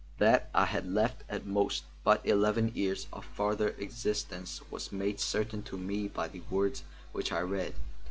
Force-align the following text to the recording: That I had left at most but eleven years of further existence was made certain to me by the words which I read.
That 0.17 0.49
I 0.55 0.65
had 0.65 0.87
left 0.91 1.23
at 1.29 1.45
most 1.45 1.83
but 2.03 2.25
eleven 2.25 2.71
years 2.73 3.05
of 3.13 3.23
further 3.23 3.75
existence 3.77 4.59
was 4.71 4.91
made 4.91 5.19
certain 5.19 5.61
to 5.69 5.77
me 5.77 6.07
by 6.07 6.27
the 6.27 6.41
words 6.49 6.81
which 7.11 7.31
I 7.31 7.41
read. 7.41 7.75